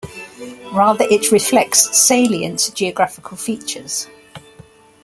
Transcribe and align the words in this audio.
Rather, 0.73 1.05
it 1.11 1.31
reflects 1.31 1.95
salient 1.95 2.71
geographical 2.73 3.37
features. 3.37 4.07